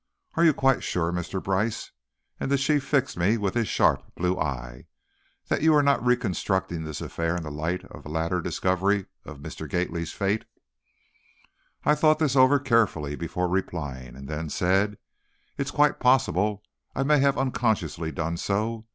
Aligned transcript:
"Are 0.33 0.43
you 0.43 0.51
quite 0.51 0.81
sure, 0.81 1.11
Mr. 1.11 1.43
Brice," 1.43 1.91
and 2.39 2.49
the 2.49 2.57
Chief 2.57 2.83
fixed 2.83 3.17
me 3.17 3.37
with 3.37 3.53
his 3.53 3.67
sharp 3.67 4.01
blue 4.15 4.35
eye, 4.35 4.87
"that 5.47 5.61
you 5.61 5.75
are 5.75 5.83
not 5.83 6.03
reconstructing 6.03 6.83
this 6.83 7.01
affair 7.01 7.35
in 7.35 7.43
the 7.43 7.51
light 7.51 7.85
of 7.85 8.01
the 8.01 8.09
later 8.09 8.41
discovery 8.41 9.05
of 9.25 9.37
Mr. 9.41 9.69
Gately's 9.69 10.11
fate?" 10.11 10.45
I 11.85 11.93
thought 11.93 12.17
this 12.17 12.35
over 12.35 12.57
carefully 12.57 13.15
before 13.15 13.47
replying, 13.47 14.15
and 14.15 14.27
then 14.27 14.49
said: 14.49 14.97
"It's 15.55 15.69
quite 15.69 15.99
possible 15.99 16.63
I 16.95 17.03
may 17.03 17.19
have 17.19 17.37
unconsciously 17.37 18.11
done 18.11 18.37
so. 18.37 18.87